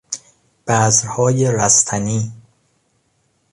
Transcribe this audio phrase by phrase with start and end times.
[0.67, 2.31] بذرهای رستنی